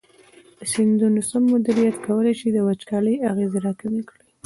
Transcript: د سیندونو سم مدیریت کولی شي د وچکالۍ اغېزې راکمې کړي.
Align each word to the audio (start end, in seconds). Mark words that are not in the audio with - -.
د 0.57 0.59
سیندونو 0.73 1.21
سم 1.29 1.43
مدیریت 1.53 1.95
کولی 2.05 2.33
شي 2.39 2.47
د 2.53 2.57
وچکالۍ 2.67 3.15
اغېزې 3.29 3.59
راکمې 3.65 4.01
کړي. 4.09 4.23